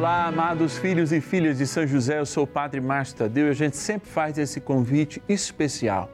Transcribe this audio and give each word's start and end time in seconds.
Olá, 0.00 0.28
amados 0.28 0.78
filhos 0.78 1.12
e 1.12 1.20
filhas 1.20 1.58
de 1.58 1.66
São 1.66 1.86
José, 1.86 2.20
eu 2.20 2.24
sou 2.24 2.44
o 2.44 2.46
Padre 2.46 2.80
Márcio 2.80 3.18
Tadeu 3.18 3.48
e 3.48 3.50
a 3.50 3.52
gente 3.52 3.76
sempre 3.76 4.08
faz 4.08 4.38
esse 4.38 4.58
convite 4.58 5.22
especial, 5.28 6.10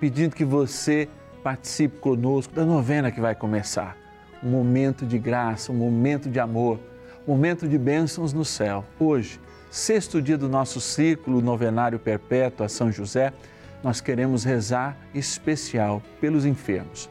pedindo 0.00 0.34
que 0.34 0.42
você 0.42 1.06
participe 1.42 1.98
conosco 1.98 2.54
da 2.54 2.64
novena 2.64 3.12
que 3.12 3.20
vai 3.20 3.34
começar. 3.34 3.94
Um 4.42 4.48
momento 4.48 5.04
de 5.04 5.18
graça, 5.18 5.70
um 5.70 5.74
momento 5.74 6.30
de 6.30 6.40
amor, 6.40 6.80
um 7.28 7.32
momento 7.32 7.68
de 7.68 7.76
bênçãos 7.76 8.32
no 8.32 8.42
céu. 8.42 8.86
Hoje, 8.98 9.38
sexto 9.70 10.22
dia 10.22 10.38
do 10.38 10.48
nosso 10.48 10.80
ciclo 10.80 11.42
novenário 11.42 11.98
perpétuo 11.98 12.64
a 12.64 12.70
São 12.70 12.90
José, 12.90 13.34
nós 13.84 14.00
queremos 14.00 14.44
rezar 14.44 14.96
especial 15.12 16.02
pelos 16.22 16.46
enfermos 16.46 17.06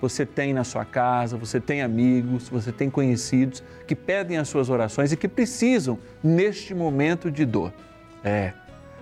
você 0.00 0.24
tem 0.24 0.54
na 0.54 0.64
sua 0.64 0.84
casa, 0.84 1.36
você 1.36 1.60
tem 1.60 1.82
amigos, 1.82 2.48
você 2.48 2.72
tem 2.72 2.88
conhecidos 2.88 3.62
que 3.86 3.94
pedem 3.94 4.38
as 4.38 4.48
suas 4.48 4.70
orações 4.70 5.12
e 5.12 5.16
que 5.16 5.28
precisam 5.28 5.98
neste 6.22 6.74
momento 6.74 7.30
de 7.30 7.44
dor. 7.44 7.72
É, 8.24 8.52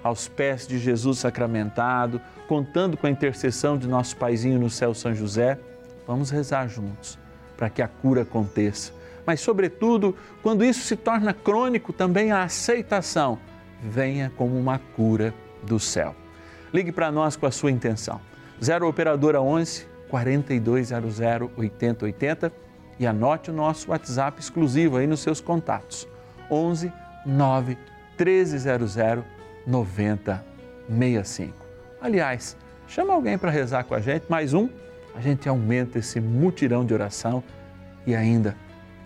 aos 0.03 0.29
pés 0.29 0.67
de 0.67 0.79
Jesus 0.79 1.19
sacramentado, 1.19 2.21
contando 2.47 2.97
com 2.97 3.07
a 3.07 3.11
intercessão 3.11 3.77
de 3.77 3.87
nosso 3.87 4.17
paizinho 4.17 4.59
no 4.59 4.71
céu 4.71 4.95
São 4.95 5.15
José, 5.15 5.59
vamos 6.07 6.31
rezar 6.31 6.69
juntos 6.69 7.19
para 7.57 7.69
que 7.69 7.83
a 7.83 7.89
cura 7.89 8.23
aconteça. 8.23 8.93
Mas, 9.27 9.41
sobretudo, 9.41 10.17
quando 10.43 10.65
isso 10.65 10.81
se 10.81 10.97
torna 10.97 11.35
crônico, 11.35 11.93
também 11.93 12.33
a 12.33 12.45
aceitação 12.45 13.39
venha 13.83 14.33
como 14.37 14.59
uma 14.59 14.79
cura 14.79 15.35
do 15.63 15.79
céu. 15.79 16.15
Ligue 16.73 16.93
para 16.93 17.13
nós 17.13 17.37
com 17.37 17.45
a 17.45 17.51
sua 17.51 17.71
intenção. 17.71 18.21
0 18.63 18.89
Operadora 18.89 19.43
11 19.43 19.98
4200 20.09 21.21
8080 21.57 22.53
e 22.99 23.07
anote 23.07 23.51
o 23.51 23.55
nosso 23.55 23.91
WhatsApp 23.91 24.41
exclusivo 24.41 24.97
aí 24.97 25.07
nos 25.07 25.21
seus 25.21 25.41
contatos. 25.41 26.09
11 26.51 26.93
9 27.25 27.79
1300 28.19 28.97
9065. 29.67 31.55
Aliás, 32.01 32.57
chama 32.87 33.13
alguém 33.13 33.37
para 33.37 33.51
rezar 33.51 33.85
com 33.85 33.95
a 33.95 34.01
gente, 34.01 34.25
mais 34.29 34.55
um, 34.55 34.69
a 35.15 35.21
gente 35.21 35.49
aumenta 35.49 35.99
esse 35.99 36.21
mutirão 36.21 36.85
de 36.85 36.95
oração 36.95 37.43
e 38.07 38.15
ainda 38.15 38.57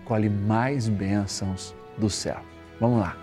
colhe 0.05 0.29
mais 0.29 0.87
bênçãos 0.87 1.75
do 1.97 2.09
céu. 2.09 2.39
Vamos 2.79 2.99
lá. 2.99 3.22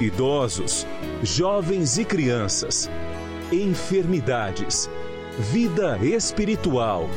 idosos, 0.00 0.86
jovens 1.22 1.98
e 1.98 2.04
crianças, 2.04 2.90
enfermidades, 3.52 4.90
vida 5.38 5.98
espiritual, 6.02 7.08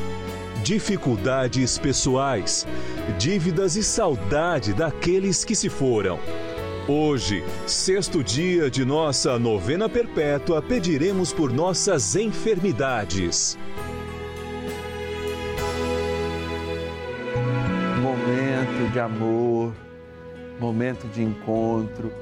dificuldades 0.62 1.78
pessoais, 1.78 2.66
dívidas 3.18 3.76
e 3.76 3.82
saudade 3.82 4.72
daqueles 4.72 5.44
que 5.44 5.54
se 5.54 5.68
foram. 5.68 6.18
Hoje, 6.86 7.44
sexto 7.66 8.24
dia 8.24 8.70
de 8.70 8.84
nossa 8.84 9.38
novena 9.38 9.88
perpétua, 9.88 10.62
pediremos 10.62 11.32
por 11.32 11.52
nossas 11.52 12.16
enfermidades. 12.16 13.58
Momento 18.00 18.90
de 18.90 19.00
amor 19.00 19.74
momento 20.58 21.06
de 21.08 21.22
encontro, 21.22 22.12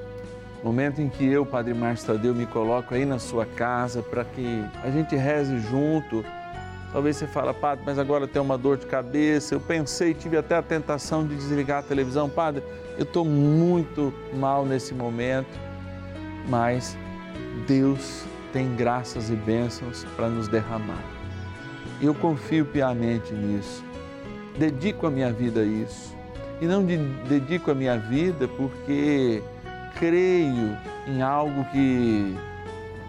momento 0.62 1.00
em 1.00 1.09
que 1.09 1.25
eu, 1.25 1.44
Padre 1.44 1.75
Márcio 1.75 2.06
Tadeu, 2.06 2.34
me 2.34 2.47
coloco 2.47 2.94
aí 2.94 3.05
na 3.05 3.19
sua 3.19 3.47
casa 3.47 4.03
para 4.03 4.25
que 4.25 4.65
a 4.83 4.91
gente 4.91 5.15
reze 5.15 5.59
junto. 5.61 6.25
Talvez 6.93 7.17
você 7.17 7.27
fale, 7.27 7.53
Padre, 7.53 7.84
mas 7.84 7.99
agora 7.99 8.27
tem 8.27 8.41
uma 8.41 8.56
dor 8.56 8.77
de 8.77 8.87
cabeça. 8.87 9.55
Eu 9.55 9.61
pensei, 9.61 10.15
tive 10.15 10.37
até 10.37 10.56
a 10.56 10.62
tentação 10.62 11.27
de 11.27 11.34
desligar 11.34 11.81
a 11.81 11.83
televisão. 11.83 12.28
Padre, 12.28 12.62
eu 12.97 13.05
estou 13.05 13.25
muito 13.25 14.12
mal 14.34 14.65
nesse 14.65 14.94
momento, 14.94 15.59
mas 16.49 16.97
Deus 17.67 18.25
tem 18.53 18.75
graças 18.75 19.31
e 19.31 19.34
bênçãos 19.34 20.05
para 20.17 20.28
nos 20.28 20.49
derramar. 20.49 21.05
Eu 22.00 22.15
confio 22.15 22.65
piamente 22.65 23.33
nisso. 23.34 23.84
Dedico 24.59 25.06
a 25.06 25.11
minha 25.11 25.33
vida 25.33 25.61
a 25.61 25.65
isso 25.65 26.17
e 26.61 26.67
não 26.67 26.84
dedico 27.28 27.71
a 27.71 27.75
minha 27.75 27.99
vida 27.99 28.49
porque 28.49 29.43
creio 29.99 30.77
em 31.07 31.23
algo 31.23 31.65
que 31.67 32.37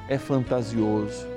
é 0.08 0.18
fantasioso. 0.18 1.28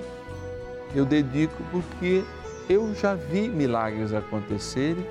Eu 0.95 1.05
dedico 1.05 1.63
porque 1.71 2.25
eu 2.69 2.95
já 2.95 3.15
vi 3.15 3.49
milagres 3.49 4.13
acontecerem, 4.13 5.05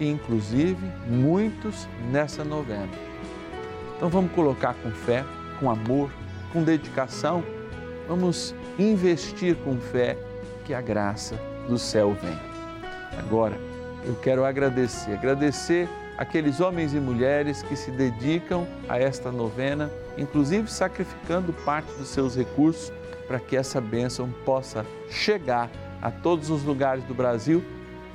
inclusive 0.00 0.90
muitos 1.06 1.88
nessa 2.10 2.44
novena. 2.44 2.88
Então 3.96 4.08
vamos 4.08 4.32
colocar 4.32 4.74
com 4.82 4.90
fé, 4.90 5.24
com 5.58 5.70
amor, 5.70 6.10
com 6.52 6.62
dedicação, 6.62 7.42
vamos 8.08 8.54
investir 8.78 9.56
com 9.56 9.78
fé 9.78 10.18
que 10.64 10.74
a 10.74 10.80
graça 10.80 11.36
do 11.68 11.78
céu 11.78 12.16
vem. 12.20 12.38
Agora, 13.18 13.56
eu 14.04 14.14
quero 14.16 14.44
agradecer, 14.44 15.12
agradecer 15.12 15.88
aqueles 16.22 16.60
homens 16.60 16.94
e 16.94 17.00
mulheres 17.00 17.62
que 17.64 17.74
se 17.74 17.90
dedicam 17.90 18.64
a 18.88 18.96
esta 18.96 19.32
novena, 19.32 19.90
inclusive 20.16 20.70
sacrificando 20.70 21.52
parte 21.52 21.92
dos 21.94 22.08
seus 22.08 22.36
recursos 22.36 22.92
para 23.26 23.40
que 23.40 23.56
essa 23.56 23.80
bênção 23.80 24.32
possa 24.44 24.86
chegar 25.10 25.68
a 26.00 26.12
todos 26.12 26.48
os 26.48 26.62
lugares 26.62 27.02
do 27.04 27.14
Brasil 27.14 27.64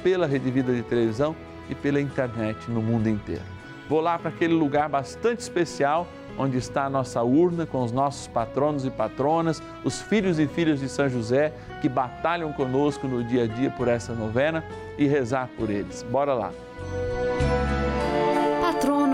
pela 0.01 0.25
Rede 0.25 0.49
Vida 0.49 0.73
de 0.73 0.83
televisão 0.83 1.35
e 1.69 1.75
pela 1.75 1.99
internet 1.99 2.71
no 2.71 2.81
mundo 2.81 3.09
inteiro. 3.09 3.43
Vou 3.89 3.99
lá 3.99 4.17
para 4.17 4.29
aquele 4.29 4.53
lugar 4.53 4.87
bastante 4.87 5.41
especial 5.41 6.07
onde 6.37 6.57
está 6.57 6.85
a 6.85 6.89
nossa 6.89 7.21
urna 7.23 7.65
com 7.65 7.83
os 7.83 7.91
nossos 7.91 8.27
patronos 8.27 8.85
e 8.85 8.89
patronas, 8.89 9.61
os 9.83 10.01
filhos 10.01 10.39
e 10.39 10.47
filhas 10.47 10.79
de 10.79 10.87
São 10.87 11.09
José 11.09 11.51
que 11.81 11.89
batalham 11.89 12.53
conosco 12.53 13.05
no 13.05 13.21
dia 13.21 13.43
a 13.43 13.47
dia 13.47 13.69
por 13.71 13.89
essa 13.89 14.13
novena 14.13 14.63
e 14.97 15.07
rezar 15.07 15.49
por 15.57 15.69
eles. 15.69 16.03
Bora 16.03 16.33
lá 16.33 16.53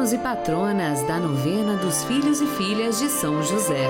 patronos 0.03 0.13
e 0.13 0.17
patronas 0.17 1.03
da 1.03 1.17
novena 1.17 1.77
dos 1.77 2.03
filhos 2.03 2.41
e 2.41 2.45
filhas 2.45 2.99
de 2.99 3.07
São 3.07 3.41
José. 3.41 3.87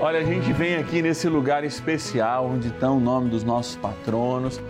Olha, 0.00 0.18
a 0.18 0.24
gente 0.24 0.52
vem 0.52 0.74
aqui 0.76 1.00
nesse 1.00 1.28
lugar 1.28 1.62
especial 1.62 2.46
onde 2.46 2.68
estão 2.68 2.96
o 2.96 3.00
nome 3.00 3.30
dos 3.30 3.44
nossos 3.44 3.76
patronos, 3.76 4.60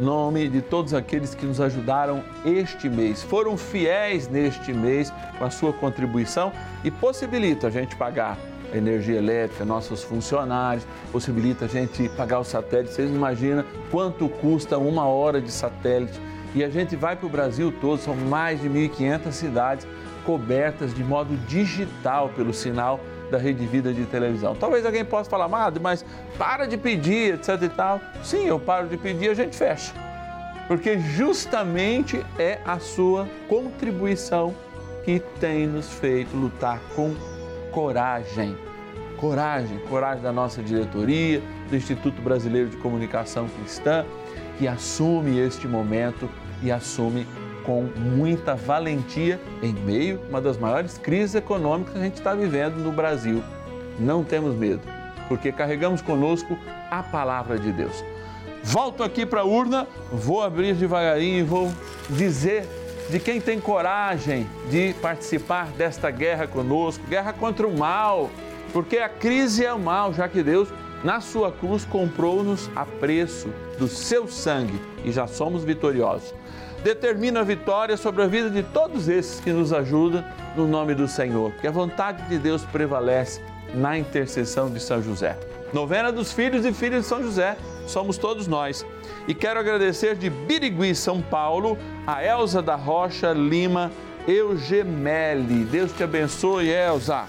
nome 0.00 0.48
de 0.48 0.60
todos 0.60 0.92
aqueles 0.92 1.34
que 1.34 1.46
nos 1.46 1.60
ajudaram 1.60 2.24
este 2.44 2.88
mês, 2.88 3.22
foram 3.22 3.56
fiéis 3.56 4.26
neste 4.26 4.72
mês 4.72 5.12
com 5.38 5.44
a 5.44 5.50
sua 5.50 5.72
contribuição 5.72 6.52
e 6.82 6.90
possibilita 6.90 7.68
a 7.68 7.70
gente 7.70 7.94
pagar 7.94 8.36
energia 8.74 9.18
elétrica, 9.18 9.64
nossos 9.64 10.02
funcionários, 10.02 10.84
possibilita 11.12 11.66
a 11.66 11.68
gente 11.68 12.08
pagar 12.10 12.40
o 12.40 12.44
satélite. 12.44 12.94
Vocês 12.94 13.10
imaginam 13.10 13.64
quanto 13.92 14.28
custa 14.28 14.76
uma 14.76 15.06
hora 15.06 15.40
de 15.40 15.52
satélite? 15.52 16.31
E 16.54 16.62
a 16.62 16.68
gente 16.68 16.96
vai 16.96 17.16
para 17.16 17.26
o 17.26 17.30
Brasil 17.30 17.72
todo, 17.80 17.98
são 17.98 18.14
mais 18.14 18.60
de 18.60 18.68
1.500 18.68 19.32
cidades 19.32 19.86
cobertas 20.24 20.94
de 20.94 21.02
modo 21.02 21.36
digital 21.46 22.28
pelo 22.30 22.52
sinal 22.52 23.00
da 23.30 23.38
Rede 23.38 23.66
Vida 23.66 23.92
de 23.92 24.04
televisão. 24.04 24.54
Talvez 24.54 24.84
alguém 24.84 25.04
possa 25.04 25.28
falar, 25.28 25.48
mas 25.80 26.04
para 26.36 26.66
de 26.66 26.76
pedir, 26.76 27.34
etc 27.34 27.62
e 27.62 27.68
tal. 27.68 28.00
Sim, 28.22 28.46
eu 28.46 28.60
paro 28.60 28.86
de 28.86 28.96
pedir, 28.96 29.30
a 29.30 29.34
gente 29.34 29.56
fecha. 29.56 29.92
Porque 30.68 30.98
justamente 30.98 32.24
é 32.38 32.58
a 32.64 32.78
sua 32.78 33.26
contribuição 33.48 34.54
que 35.04 35.20
tem 35.40 35.66
nos 35.66 35.90
feito 35.90 36.36
lutar 36.36 36.78
com 36.94 37.14
coragem. 37.72 38.56
Coragem, 39.22 39.78
coragem 39.88 40.20
da 40.20 40.32
nossa 40.32 40.60
diretoria, 40.60 41.40
do 41.70 41.76
Instituto 41.76 42.20
Brasileiro 42.20 42.68
de 42.70 42.76
Comunicação 42.78 43.46
Cristã, 43.48 44.04
que 44.58 44.66
assume 44.66 45.38
este 45.38 45.68
momento 45.68 46.28
e 46.60 46.72
assume 46.72 47.24
com 47.64 47.82
muita 47.84 48.56
valentia 48.56 49.40
em 49.62 49.72
meio 49.72 50.20
a 50.24 50.28
uma 50.28 50.40
das 50.40 50.58
maiores 50.58 50.98
crises 50.98 51.36
econômicas 51.36 51.92
que 51.92 52.00
a 52.00 52.02
gente 52.02 52.16
está 52.16 52.34
vivendo 52.34 52.78
no 52.78 52.90
Brasil. 52.90 53.44
Não 53.96 54.24
temos 54.24 54.56
medo, 54.56 54.80
porque 55.28 55.52
carregamos 55.52 56.02
conosco 56.02 56.58
a 56.90 57.04
palavra 57.04 57.56
de 57.60 57.70
Deus. 57.70 58.04
Volto 58.64 59.04
aqui 59.04 59.24
para 59.24 59.42
a 59.42 59.44
urna, 59.44 59.86
vou 60.10 60.42
abrir 60.42 60.74
devagarinho 60.74 61.38
e 61.38 61.42
vou 61.44 61.72
dizer 62.10 62.66
de 63.08 63.20
quem 63.20 63.40
tem 63.40 63.60
coragem 63.60 64.48
de 64.68 64.94
participar 64.94 65.68
desta 65.78 66.10
guerra 66.10 66.48
conosco 66.48 67.06
guerra 67.06 67.32
contra 67.32 67.68
o 67.68 67.78
mal, 67.78 68.28
porque 68.72 68.98
a 68.98 69.08
crise 69.08 69.64
é 69.64 69.72
o 69.72 69.78
mal, 69.78 70.12
já 70.12 70.28
que 70.28 70.42
Deus, 70.42 70.68
na 71.04 71.20
sua 71.20 71.52
cruz, 71.52 71.84
comprou-nos 71.84 72.70
a 72.74 72.84
preço 72.84 73.48
do 73.78 73.88
seu 73.88 74.28
sangue 74.28 74.80
e 75.04 75.12
já 75.12 75.26
somos 75.26 75.64
vitoriosos 75.64 76.34
determina 76.82 77.40
a 77.40 77.44
vitória 77.44 77.96
sobre 77.96 78.22
a 78.22 78.26
vida 78.26 78.50
de 78.50 78.62
todos 78.62 79.08
esses 79.08 79.40
que 79.40 79.52
nos 79.52 79.72
ajudam 79.72 80.24
no 80.56 80.66
nome 80.66 80.94
do 80.94 81.06
Senhor. 81.06 81.52
Que 81.60 81.66
a 81.66 81.70
vontade 81.70 82.28
de 82.28 82.38
Deus 82.38 82.64
prevalece 82.64 83.40
na 83.74 83.96
intercessão 83.96 84.70
de 84.70 84.80
São 84.80 85.00
José. 85.02 85.38
Novena 85.72 86.12
dos 86.12 86.32
filhos 86.32 86.66
e 86.66 86.72
filhas 86.72 87.02
de 87.02 87.08
São 87.08 87.22
José, 87.22 87.56
somos 87.86 88.18
todos 88.18 88.46
nós. 88.46 88.84
E 89.26 89.34
quero 89.34 89.58
agradecer 89.58 90.16
de 90.16 90.28
Birigui, 90.28 90.94
São 90.94 91.22
Paulo, 91.22 91.78
a 92.06 92.22
Elza 92.22 92.60
da 92.60 92.74
Rocha 92.74 93.32
Lima 93.32 93.90
Eugemeli. 94.26 95.64
Deus 95.64 95.92
te 95.92 96.02
abençoe, 96.02 96.68
Elza. 96.68 97.24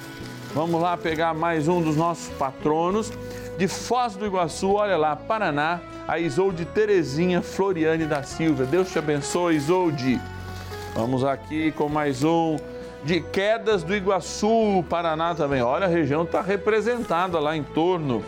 Vamos 0.53 0.79
lá 0.79 0.95
pegar 0.95 1.33
mais 1.33 1.67
um 1.67 1.81
dos 1.81 1.97
nossos 1.97 2.29
patronos. 2.35 3.11
De 3.57 3.67
Foz 3.67 4.15
do 4.15 4.23
Iguaçu, 4.23 4.73
olha 4.73 4.95
lá, 4.95 5.15
Paraná, 5.15 5.81
a 6.07 6.19
Isolde 6.19 6.63
Terezinha 6.63 7.41
Floriane 7.41 8.05
da 8.05 8.21
Silva. 8.21 8.63
Deus 8.63 8.91
te 8.91 8.99
abençoe, 8.99 9.55
Isolde. 9.55 10.21
Vamos 10.93 11.23
aqui 11.23 11.71
com 11.71 11.89
mais 11.89 12.23
um 12.23 12.57
de 13.03 13.19
Quedas 13.19 13.81
do 13.81 13.95
Iguaçu, 13.95 14.85
Paraná 14.87 15.33
também. 15.33 15.63
Olha, 15.63 15.85
a 15.87 15.89
região 15.89 16.21
está 16.21 16.41
representada 16.41 17.39
lá 17.39 17.57
em 17.57 17.63
torno. 17.63 18.23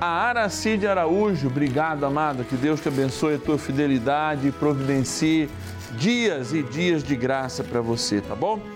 A 0.00 0.06
Aracide 0.06 0.86
Araújo, 0.86 1.48
obrigado, 1.48 2.04
amada. 2.04 2.44
Que 2.44 2.54
Deus 2.54 2.80
te 2.80 2.86
abençoe 2.86 3.34
a 3.34 3.38
tua 3.38 3.58
fidelidade 3.58 4.46
e 4.46 4.52
providencie 4.52 5.50
dias 5.98 6.52
e 6.52 6.62
dias 6.62 7.02
de 7.02 7.16
graça 7.16 7.64
para 7.64 7.80
você, 7.80 8.20
tá 8.20 8.34
bom? 8.36 8.75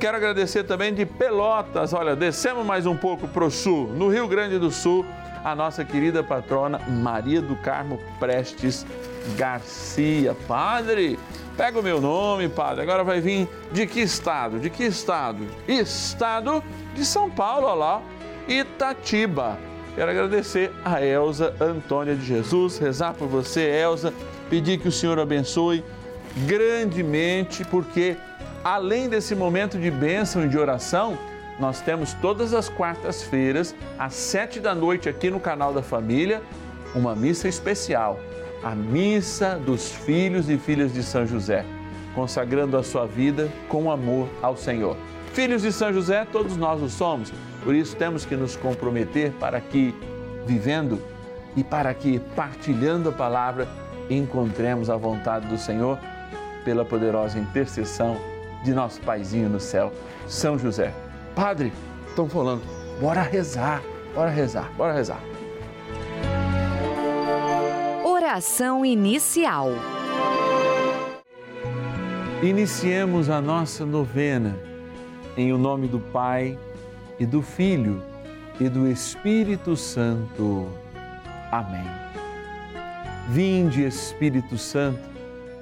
Quero 0.00 0.16
agradecer 0.16 0.64
também 0.64 0.94
de 0.94 1.04
Pelotas. 1.04 1.92
Olha, 1.92 2.16
descemos 2.16 2.64
mais 2.64 2.86
um 2.86 2.96
pouco 2.96 3.28
para 3.28 3.44
o 3.44 3.50
sul, 3.50 3.88
no 3.88 4.08
Rio 4.08 4.26
Grande 4.26 4.58
do 4.58 4.70
Sul 4.70 5.04
a 5.44 5.54
nossa 5.54 5.84
querida 5.84 6.22
patrona 6.22 6.78
Maria 6.88 7.42
do 7.42 7.54
Carmo 7.56 8.00
Prestes 8.18 8.86
Garcia. 9.36 10.34
Padre, 10.48 11.18
pega 11.54 11.78
o 11.78 11.82
meu 11.82 12.00
nome, 12.00 12.48
padre. 12.48 12.82
Agora 12.82 13.04
vai 13.04 13.20
vir 13.20 13.46
de 13.72 13.86
que 13.86 14.00
estado? 14.00 14.58
De 14.58 14.70
que 14.70 14.84
estado? 14.84 15.46
Estado 15.68 16.64
de 16.94 17.04
São 17.04 17.28
Paulo, 17.28 17.66
olha 17.66 17.74
lá, 17.74 18.02
Itatiba. 18.48 19.58
Quero 19.94 20.10
agradecer 20.10 20.72
a 20.82 21.04
Elza 21.04 21.54
Antônia 21.60 22.16
de 22.16 22.24
Jesus, 22.24 22.78
rezar 22.78 23.12
por 23.12 23.28
você, 23.28 23.60
Elza, 23.60 24.14
pedir 24.48 24.78
que 24.78 24.88
o 24.88 24.92
Senhor 24.92 25.18
abençoe 25.18 25.84
grandemente, 26.46 27.66
porque 27.66 28.16
além 28.62 29.08
desse 29.08 29.34
momento 29.34 29.78
de 29.78 29.90
bênção 29.90 30.44
e 30.44 30.48
de 30.48 30.58
oração, 30.58 31.18
nós 31.58 31.80
temos 31.80 32.14
todas 32.14 32.54
as 32.54 32.68
quartas-feiras, 32.68 33.74
às 33.98 34.14
sete 34.14 34.60
da 34.60 34.74
noite, 34.74 35.08
aqui 35.08 35.30
no 35.30 35.38
canal 35.38 35.72
da 35.72 35.82
Família, 35.82 36.42
uma 36.94 37.14
missa 37.14 37.48
especial, 37.48 38.18
a 38.62 38.74
Missa 38.74 39.56
dos 39.56 39.92
Filhos 39.92 40.48
e 40.48 40.56
Filhas 40.56 40.92
de 40.92 41.02
São 41.02 41.26
José, 41.26 41.64
consagrando 42.14 42.76
a 42.76 42.82
sua 42.82 43.06
vida 43.06 43.50
com 43.68 43.90
amor 43.90 44.28
ao 44.42 44.56
Senhor. 44.56 44.96
Filhos 45.32 45.62
de 45.62 45.70
São 45.70 45.92
José, 45.92 46.26
todos 46.32 46.56
nós 46.56 46.82
o 46.82 46.88
somos, 46.88 47.32
por 47.62 47.74
isso 47.74 47.94
temos 47.94 48.24
que 48.24 48.34
nos 48.34 48.56
comprometer 48.56 49.32
para 49.32 49.60
que, 49.60 49.94
vivendo 50.46 51.00
e 51.54 51.62
para 51.62 51.92
que, 51.92 52.18
partilhando 52.34 53.10
a 53.10 53.12
palavra, 53.12 53.68
encontremos 54.08 54.90
a 54.90 54.96
vontade 54.96 55.46
do 55.46 55.58
Senhor 55.58 55.98
pela 56.64 56.84
poderosa 56.84 57.38
intercessão 57.38 58.16
de 58.62 58.72
nosso 58.72 59.00
Paizinho 59.00 59.48
no 59.48 59.60
céu, 59.60 59.92
São 60.26 60.58
José. 60.58 60.94
Padre, 61.34 61.72
estão 62.08 62.28
falando, 62.28 62.62
bora 63.00 63.22
rezar, 63.22 63.82
bora 64.14 64.30
rezar, 64.30 64.70
bora 64.76 64.92
rezar. 64.92 65.20
Oração 68.04 68.84
inicial. 68.84 69.70
Iniciemos 72.42 73.28
a 73.28 73.40
nossa 73.40 73.84
novena 73.84 74.56
em 75.36 75.52
o 75.52 75.58
nome 75.58 75.88
do 75.88 76.00
Pai 76.00 76.58
e 77.18 77.26
do 77.26 77.42
Filho 77.42 78.02
e 78.58 78.68
do 78.68 78.88
Espírito 78.88 79.76
Santo. 79.76 80.68
Amém. 81.50 81.84
Vinde, 83.28 83.84
Espírito 83.84 84.56
Santo, 84.56 85.09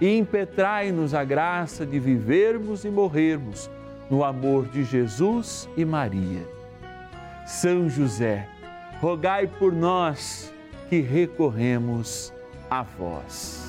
e 0.00 0.16
impetrai-nos 0.16 1.14
a 1.14 1.22
graça 1.22 1.84
de 1.84 1.98
vivermos 1.98 2.84
e 2.84 2.90
morrermos 2.90 3.70
no 4.08 4.24
amor 4.24 4.66
de 4.66 4.82
Jesus 4.82 5.68
e 5.76 5.84
Maria. 5.84 6.48
São 7.46 7.88
José, 7.88 8.48
rogai 9.00 9.46
por 9.46 9.72
nós 9.72 10.52
que 10.88 11.00
recorremos 11.00 12.32
a 12.68 12.82
vós. 12.82 13.68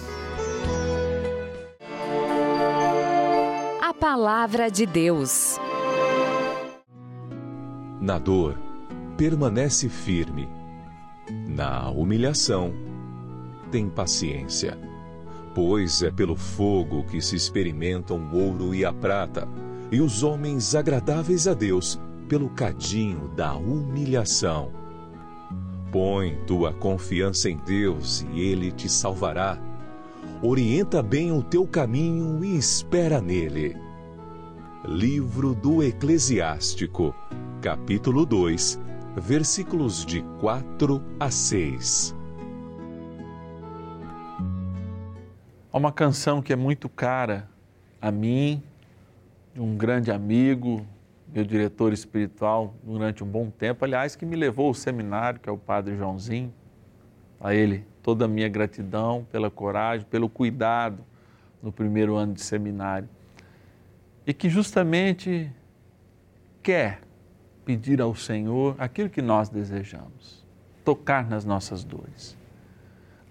A 3.81 3.93
Palavra 3.93 4.71
de 4.71 4.85
Deus. 4.85 5.59
Na 7.99 8.17
dor, 8.17 8.57
permanece 9.17 9.89
firme. 9.89 10.49
Na 11.47 11.89
humilhação, 11.91 12.73
tem 13.71 13.87
paciência. 13.87 14.90
Pois 15.53 16.01
é 16.01 16.09
pelo 16.09 16.35
fogo 16.35 17.03
que 17.03 17.21
se 17.21 17.35
experimentam 17.35 18.17
o 18.17 18.37
ouro 18.37 18.73
e 18.73 18.85
a 18.85 18.93
prata, 18.93 19.47
e 19.91 19.99
os 19.99 20.23
homens 20.23 20.73
agradáveis 20.75 21.47
a 21.47 21.53
Deus 21.53 21.99
pelo 22.29 22.49
cadinho 22.49 23.27
da 23.29 23.53
humilhação. 23.55 24.71
Põe 25.91 26.37
tua 26.47 26.71
confiança 26.71 27.49
em 27.49 27.57
Deus 27.57 28.25
e 28.31 28.39
Ele 28.39 28.71
te 28.71 28.87
salvará. 28.87 29.59
Orienta 30.41 31.03
bem 31.03 31.33
o 31.33 31.43
teu 31.43 31.67
caminho 31.67 32.43
e 32.45 32.57
espera 32.57 33.21
nele. 33.21 33.75
Livro 34.85 35.53
do 35.53 35.83
Eclesiástico, 35.83 37.13
capítulo 37.61 38.25
2, 38.25 38.79
versículos 39.17 40.05
de 40.05 40.21
4 40.39 41.03
a 41.19 41.29
6. 41.29 42.20
Há 45.73 45.77
uma 45.77 45.91
canção 45.91 46.41
que 46.41 46.51
é 46.51 46.55
muito 46.55 46.89
cara 46.89 47.47
a 48.01 48.11
mim, 48.11 48.61
de 49.53 49.61
um 49.61 49.77
grande 49.77 50.11
amigo, 50.11 50.85
meu 51.33 51.45
diretor 51.45 51.93
espiritual 51.93 52.75
durante 52.83 53.23
um 53.23 53.27
bom 53.27 53.49
tempo, 53.49 53.85
aliás, 53.85 54.13
que 54.13 54.25
me 54.25 54.35
levou 54.35 54.67
ao 54.67 54.73
seminário, 54.73 55.39
que 55.39 55.47
é 55.47 55.51
o 55.51 55.57
Padre 55.57 55.95
Joãozinho. 55.95 56.53
A 57.39 57.55
ele 57.55 57.85
toda 58.03 58.25
a 58.25 58.27
minha 58.27 58.49
gratidão 58.49 59.25
pela 59.31 59.49
coragem, 59.49 60.05
pelo 60.09 60.27
cuidado 60.27 61.05
no 61.63 61.71
primeiro 61.71 62.15
ano 62.15 62.33
de 62.33 62.41
seminário. 62.41 63.07
E 64.27 64.33
que 64.33 64.49
justamente 64.49 65.49
quer 66.61 66.99
pedir 67.63 68.01
ao 68.01 68.13
Senhor 68.13 68.75
aquilo 68.77 69.09
que 69.09 69.21
nós 69.21 69.47
desejamos, 69.47 70.45
tocar 70.83 71.29
nas 71.29 71.45
nossas 71.45 71.85
dores. 71.85 72.40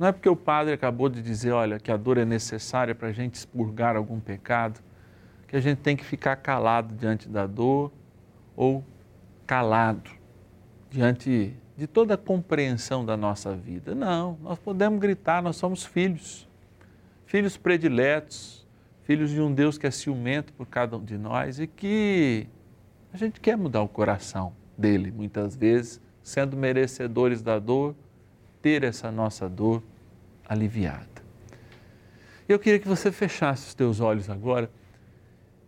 Não 0.00 0.06
é 0.06 0.12
porque 0.12 0.30
o 0.30 0.34
padre 0.34 0.72
acabou 0.72 1.10
de 1.10 1.20
dizer, 1.20 1.50
olha, 1.50 1.78
que 1.78 1.92
a 1.92 1.96
dor 1.98 2.16
é 2.16 2.24
necessária 2.24 2.94
para 2.94 3.08
a 3.08 3.12
gente 3.12 3.34
expurgar 3.34 3.96
algum 3.96 4.18
pecado, 4.18 4.80
que 5.46 5.54
a 5.54 5.60
gente 5.60 5.82
tem 5.82 5.94
que 5.94 6.02
ficar 6.02 6.36
calado 6.36 6.94
diante 6.94 7.28
da 7.28 7.46
dor 7.46 7.92
ou 8.56 8.82
calado 9.46 10.10
diante 10.88 11.54
de 11.76 11.86
toda 11.86 12.14
a 12.14 12.16
compreensão 12.16 13.04
da 13.04 13.14
nossa 13.14 13.54
vida. 13.54 13.94
Não, 13.94 14.38
nós 14.40 14.58
podemos 14.58 14.98
gritar, 14.98 15.42
nós 15.42 15.56
somos 15.56 15.84
filhos, 15.84 16.48
filhos 17.26 17.58
prediletos, 17.58 18.66
filhos 19.02 19.28
de 19.28 19.42
um 19.42 19.52
Deus 19.52 19.76
que 19.76 19.86
é 19.86 19.90
ciumento 19.90 20.50
por 20.54 20.66
cada 20.66 20.96
um 20.96 21.04
de 21.04 21.18
nós 21.18 21.60
e 21.60 21.66
que 21.66 22.46
a 23.12 23.18
gente 23.18 23.38
quer 23.38 23.54
mudar 23.54 23.82
o 23.82 23.88
coração 23.88 24.54
dele, 24.78 25.12
muitas 25.12 25.54
vezes, 25.54 26.00
sendo 26.22 26.56
merecedores 26.56 27.42
da 27.42 27.58
dor, 27.58 27.94
ter 28.62 28.84
essa 28.84 29.10
nossa 29.10 29.48
dor 29.48 29.82
aliviada. 30.48 31.08
Eu 32.48 32.58
queria 32.58 32.78
que 32.78 32.88
você 32.88 33.12
fechasse 33.12 33.68
os 33.68 33.74
teus 33.74 34.00
olhos 34.00 34.28
agora 34.28 34.70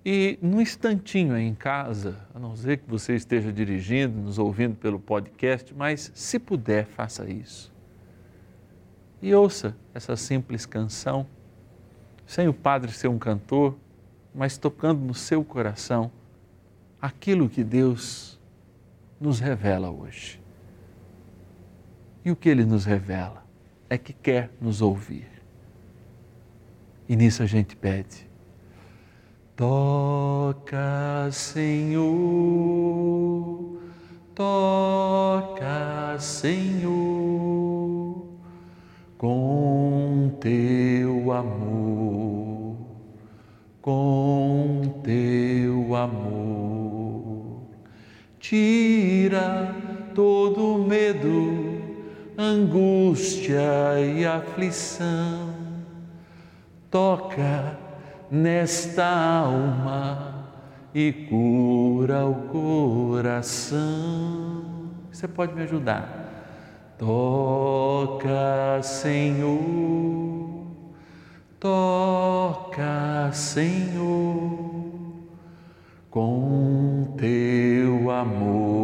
e 0.05 0.37
num 0.43 0.61
instantinho 0.61 1.33
aí 1.33 1.45
em 1.45 1.55
casa, 1.55 2.19
a 2.35 2.39
não 2.39 2.57
ser 2.57 2.79
que 2.79 2.91
você 2.91 3.15
esteja 3.15 3.53
dirigindo, 3.53 4.19
nos 4.19 4.37
ouvindo 4.37 4.75
pelo 4.75 4.99
podcast, 4.99 5.73
mas 5.73 6.11
se 6.13 6.41
puder, 6.41 6.87
faça 6.87 7.31
isso. 7.31 7.73
E 9.21 9.33
ouça 9.33 9.77
essa 9.95 10.17
simples 10.17 10.67
canção, 10.67 11.25
sem 12.27 12.49
o 12.49 12.53
padre 12.53 12.91
ser 12.91 13.07
um 13.07 13.19
cantor, 13.19 13.77
mas 14.35 14.59
tocando 14.59 15.01
no 15.01 15.15
seu 15.15 15.45
coração 15.45 16.11
aquilo 17.01 17.49
que 17.49 17.63
Deus 17.63 18.41
nos 19.21 19.39
revela 19.39 19.89
hoje. 19.89 20.42
E 22.25 22.31
o 22.31 22.37
que 22.37 22.49
ele 22.49 22.65
nos 22.65 22.85
revela 22.85 23.45
é 23.91 23.99
que 23.99 24.13
quer 24.13 24.51
nos 24.61 24.81
ouvir. 24.81 25.29
E 27.09 27.17
nisso 27.17 27.43
a 27.43 27.47
gente 27.47 27.77
pede 27.77 28.33
Toca, 29.55 31.29
Senhor, 31.31 32.09
toca, 34.35 36.17
Senhor, 36.19 36.95
com 39.19 40.33
teu 40.41 41.31
amor, 41.33 42.77
com 43.83 45.01
teu 45.05 45.95
amor. 45.95 47.61
Tira 48.41 49.77
todo 50.15 50.79
medo, 50.79 51.62
angústia 52.37 54.01
e 54.01 54.25
aflição. 54.27 55.55
Toca, 56.91 57.79
nesta 58.31 59.07
alma 59.07 60.47
e 60.95 61.13
cura 61.13 62.27
o 62.27 62.35
coração. 62.49 63.83
Você 65.11 65.27
pode 65.29 65.55
me 65.55 65.63
ajudar? 65.63 66.23
Toca, 66.99 68.81
Senhor, 68.83 69.59
toca, 71.59 73.31
Senhor, 73.33 74.71
com 76.11 77.15
teu 77.17 78.11
amor, 78.11 78.82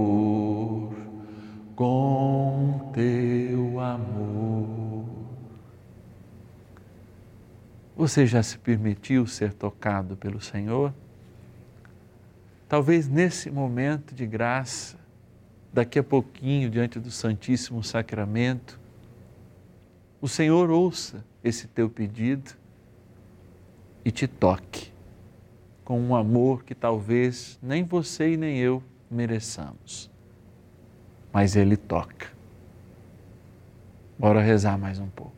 Você 7.99 8.25
já 8.25 8.45
se 8.45 8.57
permitiu 8.57 9.27
ser 9.27 9.53
tocado 9.53 10.17
pelo 10.17 10.41
Senhor? 10.41 10.95
Talvez 12.69 13.09
nesse 13.09 13.51
momento 13.51 14.15
de 14.15 14.25
graça, 14.25 14.97
daqui 15.73 15.99
a 15.99 16.05
pouquinho, 16.05 16.71
diante 16.71 17.01
do 17.01 17.11
Santíssimo 17.11 17.83
Sacramento, 17.83 18.79
o 20.21 20.29
Senhor 20.29 20.71
ouça 20.71 21.25
esse 21.43 21.67
teu 21.67 21.91
pedido 21.91 22.53
e 24.05 24.13
te 24.13 24.29
toque 24.29 24.93
com 25.85 26.01
um 26.01 26.15
amor 26.15 26.63
que 26.63 26.77
talvez 26.77 27.59
nem 27.61 27.83
você 27.83 28.35
e 28.35 28.37
nem 28.37 28.59
eu 28.59 28.81
mereçamos. 29.11 30.09
Mas 31.33 31.57
Ele 31.57 31.77
toca. 31.77 32.29
Bora 34.17 34.41
rezar 34.41 34.79
mais 34.79 35.01
um 35.01 35.09
pouco. 35.09 35.38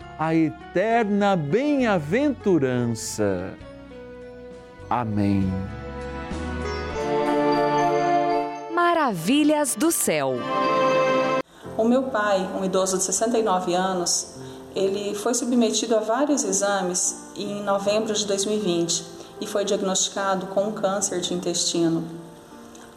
a 0.23 0.35
eterna 0.35 1.35
bem-aventurança. 1.35 3.55
Amém. 4.87 5.51
Maravilhas 8.71 9.75
do 9.75 9.91
céu. 9.91 10.35
O 11.75 11.83
meu 11.85 12.03
pai, 12.03 12.47
um 12.55 12.63
idoso 12.63 12.99
de 12.99 13.03
69 13.05 13.73
anos, 13.73 14.35
ele 14.75 15.15
foi 15.15 15.33
submetido 15.33 15.95
a 15.95 16.01
vários 16.01 16.43
exames 16.43 17.31
em 17.35 17.63
novembro 17.63 18.13
de 18.13 18.27
2020 18.27 19.03
e 19.41 19.47
foi 19.47 19.65
diagnosticado 19.65 20.45
com 20.45 20.65
um 20.65 20.71
câncer 20.71 21.19
de 21.19 21.33
intestino. 21.33 22.07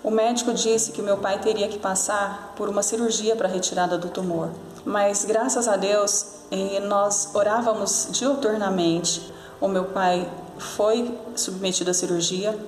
O 0.03 0.11
médico 0.11 0.53
disse 0.53 0.93
que 0.93 1.01
meu 1.01 1.17
pai 1.17 1.39
teria 1.39 1.69
que 1.69 1.79
passar 1.79 2.53
por 2.55 2.69
uma 2.69 2.83
cirurgia 2.83 3.35
para 3.35 3.49
a 3.49 3.51
retirada 3.51 3.97
do 3.97 4.11
tumor, 4.11 4.51
mas 4.85 5.25
graças 5.25 5.69
a 5.69 5.77
Deus 5.77 6.27
nós 6.89 7.31
orávamos 7.35 8.09
diuturnamente. 8.11 9.33
O 9.61 9.69
meu 9.69 9.85
pai 9.85 10.29
foi 10.59 11.19
submetido 11.35 11.91
à 11.91 11.95
cirurgia, 11.95 12.59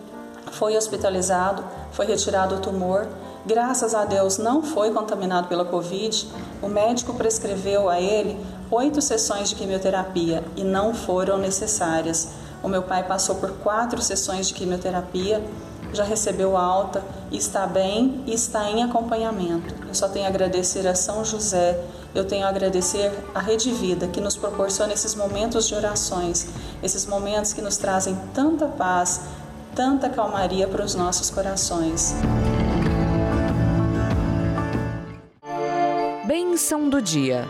foi 0.52 0.76
hospitalizado, 0.76 1.64
foi 1.92 2.06
retirado 2.06 2.56
o 2.56 2.60
tumor 2.60 3.06
Graças 3.46 3.94
a 3.94 4.04
Deus 4.04 4.38
não 4.38 4.60
foi 4.60 4.90
contaminado 4.90 5.46
pela 5.46 5.64
Covid. 5.64 6.28
O 6.60 6.66
médico 6.66 7.14
prescreveu 7.14 7.88
a 7.88 8.00
ele 8.00 8.44
oito 8.72 9.00
sessões 9.00 9.50
de 9.50 9.54
quimioterapia 9.54 10.42
e 10.56 10.64
não 10.64 10.92
foram 10.92 11.38
necessárias. 11.38 12.30
O 12.60 12.66
meu 12.66 12.82
pai 12.82 13.04
passou 13.06 13.36
por 13.36 13.52
quatro 13.58 14.02
sessões 14.02 14.48
de 14.48 14.54
quimioterapia, 14.54 15.40
já 15.96 16.04
recebeu 16.04 16.56
alta, 16.56 17.02
está 17.32 17.66
bem 17.66 18.22
e 18.26 18.34
está 18.34 18.70
em 18.70 18.84
acompanhamento. 18.84 19.74
Eu 19.88 19.94
só 19.94 20.08
tenho 20.08 20.26
a 20.26 20.28
agradecer 20.28 20.86
a 20.86 20.94
São 20.94 21.24
José, 21.24 21.80
eu 22.14 22.24
tenho 22.24 22.46
a 22.46 22.48
agradecer 22.48 23.10
a 23.34 23.40
Rede 23.40 23.72
Vida 23.72 24.06
que 24.06 24.20
nos 24.20 24.36
proporciona 24.36 24.92
esses 24.92 25.14
momentos 25.14 25.66
de 25.66 25.74
orações, 25.74 26.48
esses 26.82 27.06
momentos 27.06 27.52
que 27.52 27.62
nos 27.62 27.76
trazem 27.76 28.16
tanta 28.34 28.66
paz, 28.66 29.22
tanta 29.74 30.08
calmaria 30.08 30.68
para 30.68 30.84
os 30.84 30.94
nossos 30.94 31.30
corações. 31.30 32.14
Bênção 36.26 36.88
do 36.88 37.00
dia. 37.00 37.46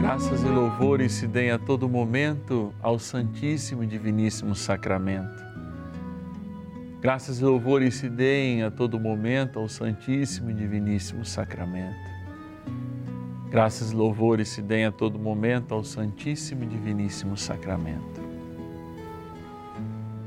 Graças 0.00 0.42
e 0.42 0.48
louvores 0.48 1.12
se 1.12 1.26
deem 1.26 1.52
a 1.52 1.58
todo 1.58 1.88
momento 1.88 2.74
ao 2.82 2.98
Santíssimo 2.98 3.82
e 3.82 3.86
Diviníssimo 3.86 4.54
Sacramento. 4.54 5.41
Graças 7.02 7.40
e 7.40 7.44
louvores 7.44 7.96
se 7.96 8.08
deem 8.08 8.62
a 8.62 8.70
todo 8.70 8.98
momento 8.98 9.58
ao 9.58 9.68
Santíssimo 9.68 10.50
e 10.50 10.54
Diviníssimo 10.54 11.24
Sacramento. 11.24 12.10
Graças 13.50 13.92
e 13.92 13.94
louvores 13.94 14.48
se 14.48 14.62
deem 14.62 14.86
a 14.86 14.92
todo 14.92 15.18
momento 15.18 15.74
ao 15.74 15.84
Santíssimo 15.84 16.64
e 16.64 16.66
Diviníssimo 16.66 17.36
Sacramento. 17.36 18.22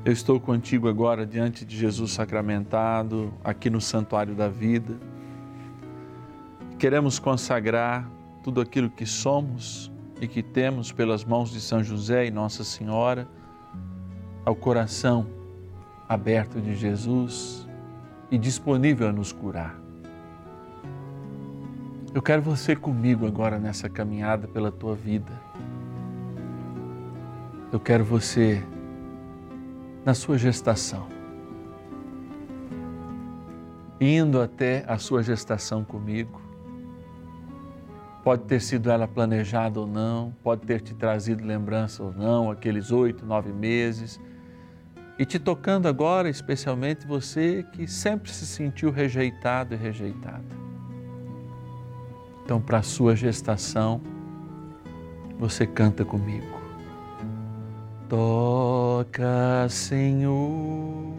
Eu 0.04 0.12
estou 0.12 0.40
contigo 0.40 0.88
agora 0.88 1.26
diante 1.26 1.66
de 1.66 1.76
Jesus 1.76 2.12
sacramentado, 2.12 3.34
aqui 3.44 3.72
no 3.72 3.82
Santuário 3.82 4.36
da 4.36 4.48
Vida 4.48 4.96
Queremos 6.78 7.20
consagrar 7.20 8.08
tudo 8.44 8.60
aquilo 8.60 8.90
que 8.90 9.06
somos 9.06 9.90
e 10.20 10.28
que 10.28 10.44
temos 10.44 10.92
pelas 10.92 11.24
mãos 11.24 11.50
de 11.50 11.62
São 11.62 11.82
José 11.82 12.26
e 12.26 12.32
Nossa 12.32 12.66
Senhora 12.66 13.28
ao 14.44 14.56
coração 14.56 15.26
aberto 16.08 16.62
de 16.62 16.76
Jesus 16.76 17.68
e 18.30 18.38
disponível 18.38 19.08
a 19.08 19.12
nos 19.12 19.32
curar. 19.32 19.76
Eu 22.14 22.22
quero 22.22 22.42
você 22.42 22.76
comigo 22.76 23.28
agora 23.28 23.60
nessa 23.60 23.90
caminhada 23.90 24.48
pela 24.48 24.72
tua 24.72 24.96
vida. 24.96 25.32
Eu 27.72 27.80
quero 27.80 28.06
você 28.06 28.64
na 30.06 30.14
sua 30.14 30.38
gestação, 30.38 31.08
indo 34.00 34.42
até 34.42 34.86
a 34.88 34.98
sua 34.98 35.22
gestação 35.24 35.84
comigo 35.84 36.46
Pode 38.26 38.42
ter 38.46 38.60
sido 38.60 38.90
ela 38.90 39.08
planejada 39.08 39.80
ou 39.80 39.86
não, 39.86 40.34
pode 40.42 40.62
ter 40.66 40.82
te 40.82 40.96
trazido 40.96 41.46
lembrança 41.46 42.02
ou 42.02 42.12
não, 42.12 42.50
aqueles 42.50 42.90
oito, 42.90 43.24
nove 43.24 43.54
meses. 43.54 44.20
E 45.18 45.26
te 45.26 45.40
tocando 45.40 45.88
agora, 45.88 46.30
especialmente 46.30 47.08
você 47.08 47.66
que 47.72 47.88
sempre 47.88 48.32
se 48.32 48.46
sentiu 48.46 48.92
rejeitado 48.92 49.74
e 49.74 49.78
rejeitada. 49.78 50.44
Então, 52.44 52.62
para 52.62 52.80
a 52.80 52.84
sua 52.84 53.16
gestação, 53.16 54.02
você 55.40 55.66
canta 55.66 56.04
comigo. 56.04 56.60
Toca, 58.10 59.68
Senhor, 59.70 61.14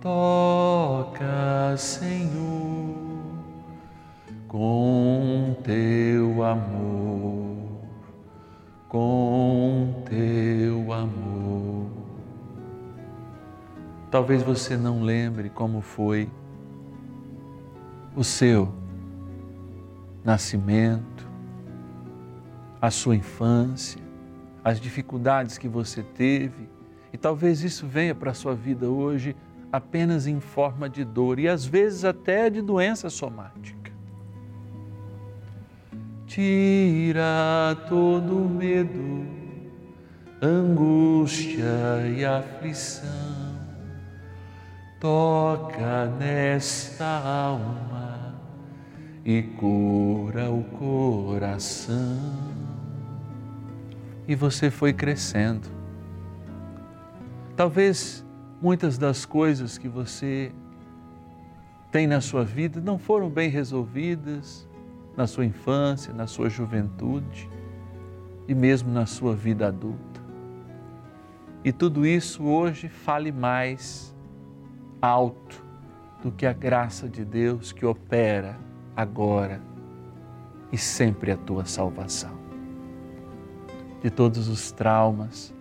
toca, 0.00 1.76
Senhor 1.76 3.04
com 4.54 5.56
teu 5.64 6.44
amor, 6.44 7.80
com 8.88 10.04
teu 10.08 10.92
amor. 10.92 11.43
Talvez 14.14 14.44
você 14.44 14.76
não 14.76 15.02
lembre 15.02 15.50
como 15.50 15.80
foi 15.80 16.30
o 18.14 18.22
seu 18.22 18.72
nascimento, 20.22 21.28
a 22.80 22.92
sua 22.92 23.16
infância, 23.16 24.00
as 24.62 24.80
dificuldades 24.80 25.58
que 25.58 25.66
você 25.66 26.00
teve, 26.00 26.68
e 27.12 27.18
talvez 27.18 27.64
isso 27.64 27.88
venha 27.88 28.14
para 28.14 28.30
a 28.30 28.34
sua 28.34 28.54
vida 28.54 28.88
hoje 28.88 29.34
apenas 29.72 30.28
em 30.28 30.38
forma 30.38 30.88
de 30.88 31.04
dor 31.04 31.40
e 31.40 31.48
às 31.48 31.66
vezes 31.66 32.04
até 32.04 32.48
de 32.48 32.62
doença 32.62 33.10
somática 33.10 33.90
tira 36.24 37.76
todo 37.88 38.48
medo, 38.48 39.26
angústia 40.40 41.66
e 42.16 42.24
aflição. 42.24 43.33
Toca 45.04 46.06
nesta 46.18 47.04
alma 47.04 48.34
e 49.22 49.42
cura 49.42 50.50
o 50.50 50.64
coração. 50.64 52.32
E 54.26 54.34
você 54.34 54.70
foi 54.70 54.94
crescendo. 54.94 55.68
Talvez 57.54 58.24
muitas 58.62 58.96
das 58.96 59.26
coisas 59.26 59.76
que 59.76 59.88
você 59.88 60.50
tem 61.92 62.06
na 62.06 62.22
sua 62.22 62.42
vida 62.42 62.80
não 62.80 62.96
foram 62.96 63.28
bem 63.28 63.50
resolvidas 63.50 64.66
na 65.14 65.26
sua 65.26 65.44
infância, 65.44 66.14
na 66.14 66.26
sua 66.26 66.48
juventude 66.48 67.46
e 68.48 68.54
mesmo 68.54 68.90
na 68.90 69.04
sua 69.04 69.36
vida 69.36 69.66
adulta. 69.66 70.22
E 71.62 71.70
tudo 71.72 72.06
isso 72.06 72.42
hoje 72.44 72.88
fale 72.88 73.30
mais 73.30 74.13
alto 75.04 75.62
do 76.22 76.32
que 76.32 76.46
a 76.46 76.52
graça 76.52 77.08
de 77.08 77.24
Deus 77.24 77.72
que 77.72 77.84
opera 77.84 78.58
agora 78.96 79.60
e 80.72 80.78
sempre 80.78 81.30
a 81.30 81.36
tua 81.36 81.66
salvação. 81.66 82.32
De 84.02 84.10
todos 84.10 84.48
os 84.48 84.72
traumas 84.72 85.54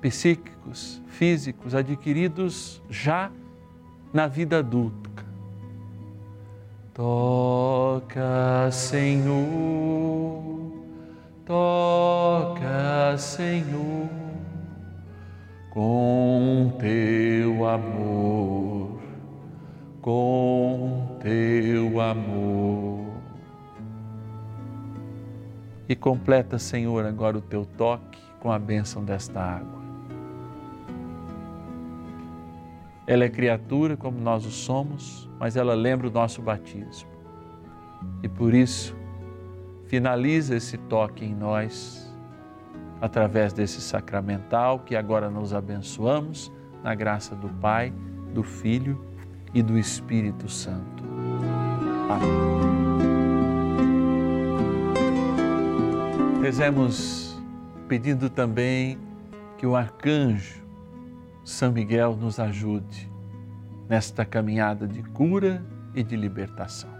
psíquicos, 0.00 1.02
físicos 1.06 1.74
adquiridos 1.74 2.82
já 2.88 3.30
na 4.12 4.26
vida 4.26 4.58
adulta. 4.58 5.10
Toca, 6.92 8.70
Senhor, 8.70 9.42
toca, 11.46 13.16
Senhor, 13.16 14.08
com 15.70 16.72
teu 16.80 17.64
amor, 17.66 18.98
com 20.02 21.16
teu 21.20 22.00
amor. 22.00 23.06
E 25.88 25.94
completa, 25.94 26.58
Senhor, 26.58 27.04
agora 27.04 27.38
o 27.38 27.40
teu 27.40 27.64
toque 27.64 28.18
com 28.40 28.50
a 28.50 28.58
bênção 28.58 29.04
desta 29.04 29.40
água. 29.40 29.80
Ela 33.06 33.24
é 33.24 33.28
criatura 33.28 33.96
como 33.96 34.20
nós 34.20 34.46
o 34.46 34.50
somos, 34.50 35.28
mas 35.38 35.56
ela 35.56 35.74
lembra 35.74 36.06
o 36.06 36.10
nosso 36.10 36.40
batismo. 36.40 37.10
E 38.22 38.28
por 38.28 38.54
isso, 38.54 38.96
finaliza 39.86 40.54
esse 40.56 40.78
toque 40.78 41.24
em 41.24 41.34
nós, 41.34 41.99
através 43.00 43.52
desse 43.52 43.80
sacramental 43.80 44.80
que 44.80 44.94
agora 44.94 45.30
nos 45.30 45.54
abençoamos, 45.54 46.52
na 46.82 46.94
graça 46.94 47.34
do 47.34 47.48
Pai, 47.48 47.92
do 48.32 48.42
Filho 48.42 49.04
e 49.52 49.62
do 49.62 49.78
Espírito 49.78 50.48
Santo. 50.48 51.04
Amém. 52.08 52.70
Rezemos 56.42 57.38
pedindo 57.86 58.30
também 58.30 58.98
que 59.58 59.66
o 59.66 59.76
arcanjo 59.76 60.62
São 61.44 61.70
Miguel 61.70 62.16
nos 62.16 62.40
ajude 62.40 63.10
nesta 63.88 64.24
caminhada 64.24 64.86
de 64.86 65.02
cura 65.02 65.62
e 65.94 66.02
de 66.02 66.16
libertação. 66.16 66.99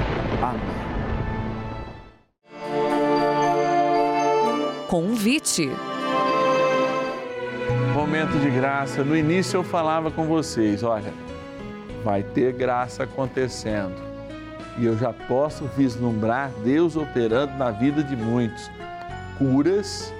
Amém. 0.41 0.91
Convite. 4.87 5.69
Momento 7.93 8.39
de 8.39 8.49
graça. 8.49 9.03
No 9.03 9.15
início 9.15 9.57
eu 9.57 9.63
falava 9.63 10.09
com 10.11 10.25
vocês, 10.25 10.83
olha, 10.83 11.13
vai 12.03 12.23
ter 12.23 12.53
graça 12.53 13.03
acontecendo 13.03 13.95
e 14.77 14.85
eu 14.85 14.97
já 14.97 15.13
posso 15.13 15.65
vislumbrar 15.77 16.49
Deus 16.63 16.95
operando 16.95 17.53
na 17.57 17.71
vida 17.71 18.03
de 18.03 18.15
muitos. 18.15 18.69
Curas, 19.37 20.13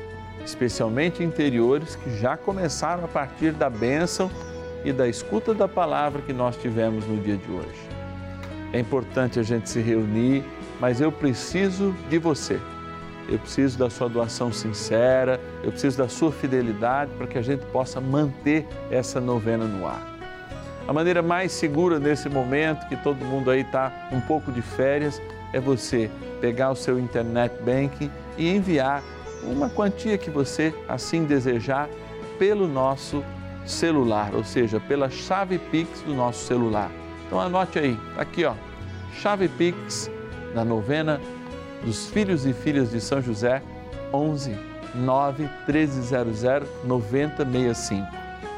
especialmente 0.45 1.23
interiores, 1.23 1.95
que 1.95 2.17
já 2.17 2.37
começaram 2.37 3.05
a 3.05 3.07
partir 3.07 3.51
da 3.51 3.69
bênção 3.69 4.29
e 4.83 4.91
da 4.91 5.07
escuta 5.07 5.53
da 5.53 5.67
palavra 5.67 6.21
que 6.21 6.33
nós 6.33 6.55
tivemos 6.57 7.05
no 7.05 7.17
dia 7.17 7.37
de 7.37 7.51
hoje. 7.51 7.90
É 8.73 8.79
importante 8.79 9.39
a 9.39 9.43
gente 9.43 9.69
se 9.69 9.79
reunir, 9.81 10.43
mas 10.79 11.01
eu 11.01 11.11
preciso 11.11 11.95
de 12.09 12.17
você. 12.17 12.59
Eu 13.27 13.37
preciso 13.39 13.77
da 13.77 13.89
sua 13.89 14.09
doação 14.09 14.51
sincera, 14.51 15.39
eu 15.63 15.71
preciso 15.71 15.97
da 15.97 16.07
sua 16.07 16.31
fidelidade 16.31 17.11
para 17.17 17.27
que 17.27 17.37
a 17.37 17.41
gente 17.41 17.65
possa 17.67 18.01
manter 18.01 18.67
essa 18.89 19.21
novena 19.21 19.65
no 19.65 19.85
ar. 19.85 20.01
A 20.87 20.93
maneira 20.93 21.21
mais 21.21 21.51
segura 21.51 21.99
nesse 21.99 22.27
momento, 22.27 22.87
que 22.87 22.95
todo 22.97 23.23
mundo 23.23 23.51
aí 23.51 23.61
está 23.61 24.09
um 24.11 24.19
pouco 24.19 24.51
de 24.51 24.61
férias, 24.61 25.21
é 25.53 25.59
você 25.59 26.09
pegar 26.39 26.71
o 26.71 26.75
seu 26.75 26.99
internet 26.99 27.53
banking 27.63 28.11
e 28.37 28.49
enviar 28.49 29.03
uma 29.43 29.69
quantia 29.69 30.17
que 30.17 30.29
você 30.29 30.73
assim 30.87 31.23
desejar 31.23 31.89
pelo 32.39 32.67
nosso 32.67 33.23
celular, 33.65 34.33
ou 34.33 34.43
seja, 34.43 34.79
pela 34.79 35.09
chave 35.09 35.57
Pix 35.57 36.01
do 36.01 36.13
nosso 36.13 36.45
celular. 36.45 36.91
Então 37.31 37.39
anote 37.39 37.79
aí, 37.79 37.97
tá 38.13 38.23
aqui 38.23 38.43
ó, 38.43 38.53
chave 39.21 39.47
Pix 39.47 40.11
da 40.53 40.65
novena 40.65 41.17
dos 41.81 42.09
filhos 42.09 42.45
e 42.45 42.51
filhas 42.51 42.91
de 42.91 42.99
São 42.99 43.21
José, 43.21 43.63
11 44.13 44.53
9 44.93 45.43
1300 45.65 46.67
9065. 46.83 48.05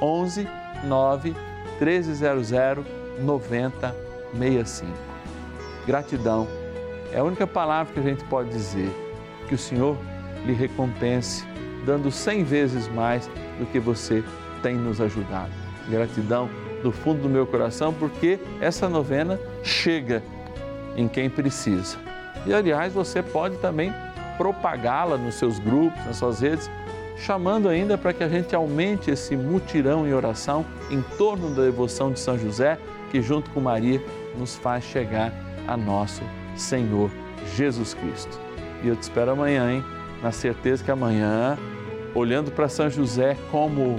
11 0.01 0.47
9 0.85 1.35
1300 1.79 2.49
9065. 3.19 4.91
Gratidão 5.85 6.47
é 7.11 7.19
a 7.19 7.23
única 7.23 7.45
palavra 7.45 7.93
que 7.93 7.99
a 7.99 8.03
gente 8.03 8.23
pode 8.23 8.49
dizer. 8.49 8.89
Que 9.47 9.53
o 9.53 9.57
Senhor 9.57 9.95
lhe 10.47 10.53
recompense, 10.53 11.45
dando 11.85 12.09
cem 12.09 12.43
vezes 12.43 12.87
mais 12.87 13.29
do 13.59 13.67
que 13.67 13.79
você 13.79 14.23
tem 14.63 14.75
nos 14.75 14.99
ajudado. 14.99 15.51
Gratidão 15.87 16.49
do 16.83 16.91
fundo 16.91 17.23
do 17.23 17.29
meu 17.29 17.47
coração, 17.47 17.93
porque 17.93 18.39
essa 18.61 18.87
novena 18.87 19.39
chega 19.63 20.21
em 20.95 21.07
quem 21.07 21.29
precisa. 21.29 21.97
E 22.45 22.53
aliás, 22.53 22.93
você 22.93 23.23
pode 23.23 23.57
também 23.57 23.91
propagá-la 24.37 25.17
nos 25.17 25.35
seus 25.35 25.57
grupos, 25.57 26.05
nas 26.05 26.17
suas 26.17 26.41
redes 26.41 26.69
chamando 27.17 27.69
ainda 27.69 27.97
para 27.97 28.13
que 28.13 28.23
a 28.23 28.29
gente 28.29 28.55
aumente 28.55 29.11
esse 29.11 29.35
mutirão 29.35 30.07
em 30.07 30.13
oração 30.13 30.65
em 30.89 31.01
torno 31.17 31.49
da 31.53 31.63
devoção 31.63 32.11
de 32.11 32.19
São 32.19 32.37
José, 32.37 32.77
que 33.11 33.21
junto 33.21 33.49
com 33.51 33.59
Maria 33.59 34.01
nos 34.37 34.55
faz 34.55 34.83
chegar 34.83 35.31
a 35.67 35.77
nosso 35.77 36.21
Senhor 36.55 37.09
Jesus 37.55 37.93
Cristo. 37.93 38.39
E 38.83 38.87
eu 38.87 38.95
te 38.95 39.03
espero 39.03 39.31
amanhã, 39.31 39.71
hein? 39.71 39.83
Na 40.21 40.31
certeza 40.31 40.83
que 40.83 40.91
amanhã, 40.91 41.57
olhando 42.13 42.51
para 42.51 42.67
São 42.67 42.89
José 42.89 43.37
como 43.51 43.97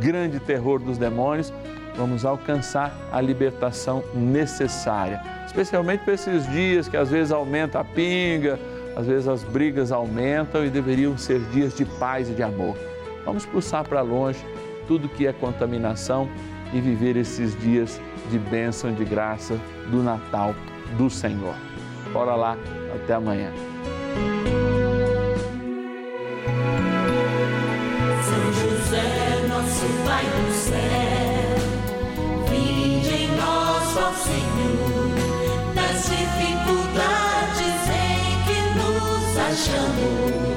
grande 0.00 0.40
terror 0.40 0.80
dos 0.80 0.98
demônios, 0.98 1.52
vamos 1.96 2.24
alcançar 2.24 2.94
a 3.12 3.20
libertação 3.20 4.02
necessária, 4.14 5.20
especialmente 5.46 6.04
para 6.04 6.14
esses 6.14 6.48
dias 6.50 6.88
que 6.88 6.96
às 6.96 7.10
vezes 7.10 7.32
aumenta 7.32 7.80
a 7.80 7.84
pinga, 7.84 8.58
às 8.96 9.06
vezes 9.06 9.28
as 9.28 9.42
brigas 9.44 9.92
aumentam 9.92 10.64
e 10.64 10.70
deveriam 10.70 11.16
ser 11.16 11.40
dias 11.52 11.74
de 11.74 11.84
paz 11.84 12.28
e 12.28 12.32
de 12.32 12.42
amor. 12.42 12.76
Vamos 13.24 13.44
expulsar 13.44 13.84
para 13.84 14.00
longe 14.00 14.44
tudo 14.86 15.08
que 15.08 15.26
é 15.26 15.32
contaminação 15.32 16.28
e 16.72 16.80
viver 16.80 17.16
esses 17.16 17.58
dias 17.60 18.00
de 18.30 18.38
bênção 18.38 18.92
de 18.92 19.04
graça 19.04 19.58
do 19.90 20.02
Natal 20.02 20.54
do 20.96 21.10
Senhor. 21.10 21.54
Bora 22.12 22.34
lá, 22.34 22.56
até 22.94 23.14
amanhã. 23.14 23.52
Senhor, 34.30 35.74
dificuldades 36.06 37.80
chamou. 39.56 40.49